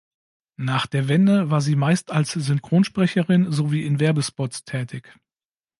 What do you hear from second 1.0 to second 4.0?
Wende war sie meist als Synchronsprecherin sowie in